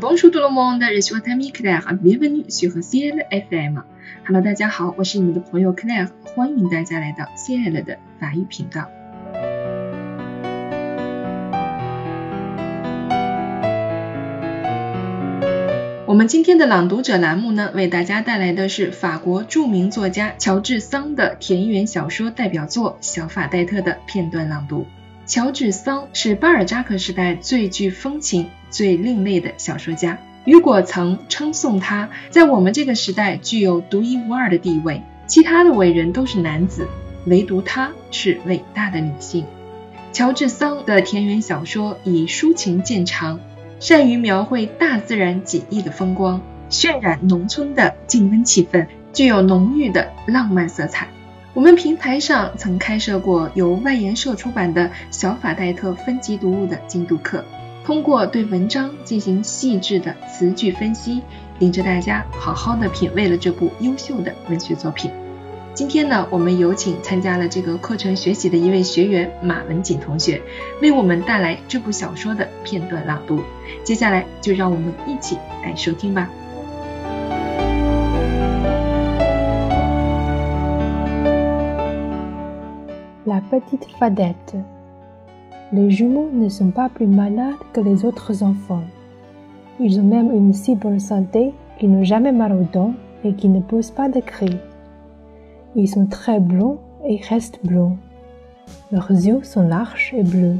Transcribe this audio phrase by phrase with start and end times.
[0.00, 1.86] Bonjour tout le monde, je suis votre ami Claire.
[2.02, 3.82] Bienvenue sur Ciel FM.
[4.26, 8.88] Hello，大家好，我是你们的朋友 Claire，欢迎大家来到 CL 的法语频道。
[16.06, 24.86] 我们今天的朗读者栏目呢，为大家带来的是法国著名作家乔治桑的田园小说代表作《小法戴特》的片段朗读。
[25.26, 30.18] 乔治桑是巴尔扎克时代最具风情、最另类的小说家。
[30.44, 36.86] 雨果曾称颂他在我们这个时代具有独一无二的地位，其他的伟人都是男子，
[37.24, 39.46] 唯独他是伟大的女性。
[40.12, 43.40] 乔治桑的田园小说以抒情见长。
[43.80, 51.08] 善于描绘大自然锦逸的风光，渲染农村的静温气氛，具有浓郁的浪漫色彩。
[51.54, 57.44] 我们平台上曾开设过由外研社出版的小法戴特分级读物的精读课，
[57.84, 61.22] 通过对文章进行细致的词句分析，
[61.60, 65.12] 领着大家好好的品味了这部优秀的文学作品。
[65.74, 70.42] 今天呢，我们有请参加了这个课程学习的一位学员马文锦同学，
[70.82, 73.40] 为我们带来这部小说的片段朗读。
[73.84, 76.28] 接下来就让我们一起来收听吧。
[83.60, 84.56] Petite fadette.
[85.72, 88.82] Les jumeaux ne sont pas plus malades que les autres enfants.
[89.80, 93.48] Ils ont même une si bonne santé qu'ils n'ont jamais mal aux dents et qui
[93.48, 94.56] ne poussent pas de cris.
[95.76, 97.96] Ils sont très blonds et restent blonds.
[98.92, 100.56] Leurs yeux sont larges et bleus.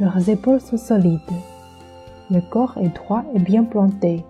[0.00, 1.20] Leurs épaules sont solides.
[2.30, 4.24] Le corps est droit et bien planté.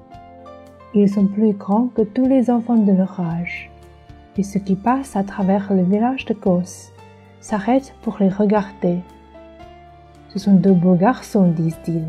[0.94, 3.70] Ils sont plus grands que tous les enfants de leur âge.
[4.36, 6.92] Et ceux qui passent à travers le village de Kos
[7.40, 9.00] s'arrêtent pour les regarder.
[10.28, 12.06] Ce sont de beaux garçons, disent-ils.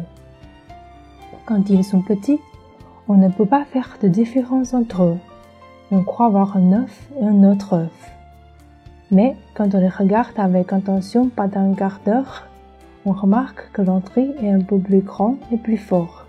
[1.45, 2.39] Quand ils sont petits,
[3.07, 5.17] on ne peut pas faire de différence entre eux
[5.91, 8.11] on croit voir un œuf et un autre œuf.
[9.11, 12.47] Mais quand on les regarde avec attention pendant un quart d'heure,
[13.05, 16.25] on remarque que l'entrée est un peu plus grand et plus fort,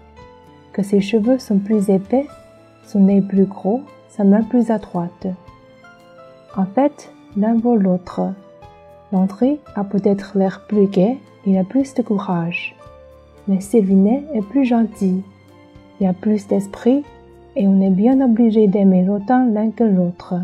[0.72, 2.26] que ses cheveux sont plus épais,
[2.84, 5.28] son nez plus gros, sa main plus adroite.
[6.56, 8.32] En fait, l'un vaut l'autre.
[9.12, 12.74] L'entrée a peut-être l'air plus gai, il a plus de courage.
[13.46, 15.22] Mais Sylvinet est plus gentil,
[16.00, 17.04] il a plus d'esprit
[17.54, 20.34] et on est bien obligé d'aimer autant l'un que l'autre.